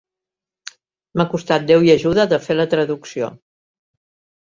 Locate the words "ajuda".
1.95-2.25